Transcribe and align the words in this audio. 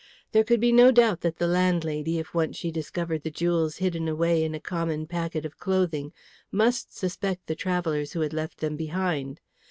There 0.31 0.43
could 0.43 0.59
be 0.59 0.71
no 0.71 0.89
doubt 0.91 1.21
that 1.21 1.35
the 1.37 1.45
landlady, 1.45 2.17
if 2.17 2.33
once 2.33 2.57
she 2.57 2.71
discovered 2.71 3.21
the 3.21 3.29
jewels 3.29 3.77
hidden 3.77 4.07
away 4.07 4.43
in 4.43 4.55
a 4.55 4.59
common 4.59 5.05
packet 5.05 5.45
of 5.45 5.59
clothing, 5.59 6.11
must 6.51 6.91
suspect 6.97 7.45
the 7.45 7.53
travellers 7.53 8.13
who 8.13 8.21
had 8.21 8.33
left 8.33 8.61
them 8.61 8.75
behind. 8.75 9.41